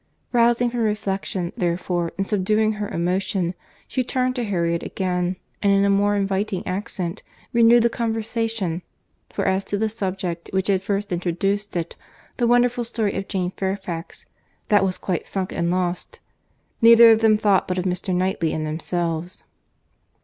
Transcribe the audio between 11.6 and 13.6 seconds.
it, the wonderful story of Jane